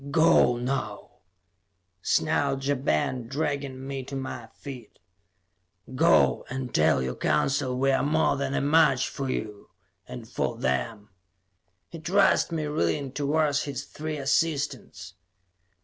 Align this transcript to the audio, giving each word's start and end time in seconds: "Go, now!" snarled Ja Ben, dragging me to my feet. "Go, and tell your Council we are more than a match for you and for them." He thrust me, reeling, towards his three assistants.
"Go, 0.09 0.57
now!" 0.57 1.11
snarled 2.01 2.65
Ja 2.65 2.73
Ben, 2.73 3.27
dragging 3.27 3.85
me 3.85 4.01
to 4.05 4.15
my 4.15 4.47
feet. 4.47 4.97
"Go, 5.93 6.43
and 6.49 6.73
tell 6.73 7.03
your 7.03 7.13
Council 7.13 7.77
we 7.77 7.91
are 7.91 8.01
more 8.01 8.35
than 8.35 8.55
a 8.55 8.61
match 8.61 9.07
for 9.07 9.29
you 9.29 9.69
and 10.07 10.27
for 10.27 10.57
them." 10.57 11.09
He 11.89 11.99
thrust 11.99 12.51
me, 12.51 12.65
reeling, 12.65 13.11
towards 13.11 13.65
his 13.65 13.83
three 13.85 14.17
assistants. 14.17 15.13